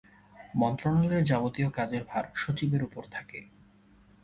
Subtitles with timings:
[0.55, 3.39] মন্ত্রণালয়ের যাবতীয় কাজের ভার সচিবের উপর থাকে।